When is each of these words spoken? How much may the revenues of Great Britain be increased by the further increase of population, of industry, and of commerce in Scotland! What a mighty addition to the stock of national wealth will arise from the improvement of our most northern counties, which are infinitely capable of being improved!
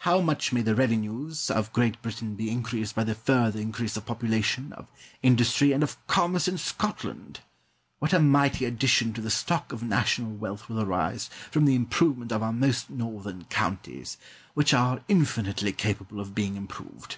How 0.00 0.20
much 0.20 0.52
may 0.52 0.60
the 0.60 0.74
revenues 0.74 1.50
of 1.50 1.72
Great 1.72 2.02
Britain 2.02 2.34
be 2.34 2.50
increased 2.50 2.94
by 2.94 3.04
the 3.04 3.14
further 3.14 3.58
increase 3.58 3.96
of 3.96 4.04
population, 4.04 4.74
of 4.74 4.86
industry, 5.22 5.72
and 5.72 5.82
of 5.82 5.96
commerce 6.06 6.46
in 6.46 6.58
Scotland! 6.58 7.40
What 7.98 8.12
a 8.12 8.20
mighty 8.20 8.66
addition 8.66 9.14
to 9.14 9.22
the 9.22 9.30
stock 9.30 9.72
of 9.72 9.82
national 9.82 10.32
wealth 10.36 10.68
will 10.68 10.82
arise 10.82 11.30
from 11.50 11.64
the 11.64 11.74
improvement 11.74 12.32
of 12.32 12.42
our 12.42 12.52
most 12.52 12.90
northern 12.90 13.44
counties, 13.44 14.18
which 14.52 14.74
are 14.74 15.02
infinitely 15.08 15.72
capable 15.72 16.20
of 16.20 16.34
being 16.34 16.56
improved! 16.56 17.16